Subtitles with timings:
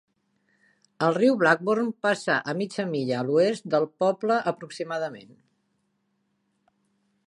[1.07, 5.39] El riu Blackbourne passa a mitja milla a l'oest del poble aproximadament.